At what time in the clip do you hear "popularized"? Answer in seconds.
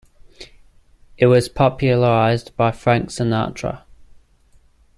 1.47-2.57